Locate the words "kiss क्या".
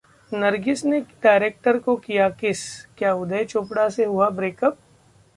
2.37-3.13